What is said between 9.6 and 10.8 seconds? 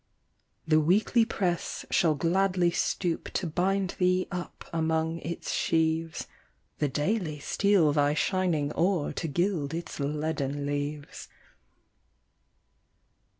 its leaden